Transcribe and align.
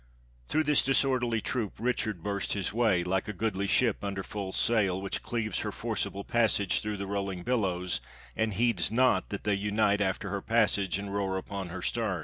Through 0.47 0.63
this 0.63 0.81
dis 0.81 1.05
orderly 1.05 1.41
troop 1.43 1.73
Richard 1.77 2.23
burst 2.23 2.53
his 2.53 2.73
way, 2.73 3.03
like 3.03 3.27
a 3.27 3.33
goodly 3.33 3.67
ship 3.67 4.03
under 4.03 4.23
full 4.23 4.51
sail, 4.51 4.99
which 4.99 5.21
cleaves 5.21 5.59
her 5.59 5.71
forcible 5.71 6.23
passage 6.23 6.81
through 6.81 6.97
the 6.97 7.05
rolling 7.05 7.43
billows, 7.43 8.01
and 8.35 8.55
heeds 8.55 8.89
not 8.89 9.29
that 9.29 9.43
they 9.43 9.53
unite 9.53 10.01
after 10.01 10.29
her 10.29 10.41
passage, 10.41 10.97
and 10.97 11.13
roar 11.13 11.37
upon 11.37 11.69
her 11.69 11.83
stem. 11.83 12.19